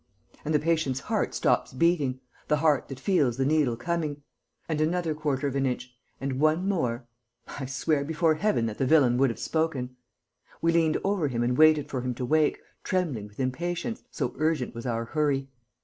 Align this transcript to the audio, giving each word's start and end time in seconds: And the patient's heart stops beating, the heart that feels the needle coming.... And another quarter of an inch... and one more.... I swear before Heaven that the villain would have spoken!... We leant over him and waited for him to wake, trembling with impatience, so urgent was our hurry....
And 0.43 0.51
the 0.51 0.57
patient's 0.59 1.01
heart 1.01 1.35
stops 1.35 1.73
beating, 1.73 2.21
the 2.47 2.57
heart 2.57 2.87
that 2.87 2.99
feels 2.99 3.37
the 3.37 3.45
needle 3.45 3.77
coming.... 3.77 4.23
And 4.67 4.81
another 4.81 5.13
quarter 5.13 5.45
of 5.47 5.55
an 5.55 5.67
inch... 5.67 5.93
and 6.19 6.39
one 6.39 6.67
more.... 6.67 7.07
I 7.59 7.67
swear 7.67 8.03
before 8.03 8.33
Heaven 8.33 8.65
that 8.65 8.79
the 8.79 8.87
villain 8.87 9.19
would 9.19 9.29
have 9.29 9.37
spoken!... 9.37 9.95
We 10.59 10.71
leant 10.71 10.97
over 11.03 11.27
him 11.27 11.43
and 11.43 11.55
waited 11.55 11.87
for 11.87 12.01
him 12.01 12.15
to 12.15 12.25
wake, 12.25 12.57
trembling 12.83 13.27
with 13.27 13.39
impatience, 13.39 14.01
so 14.09 14.33
urgent 14.39 14.73
was 14.73 14.87
our 14.87 15.05
hurry.... 15.05 15.49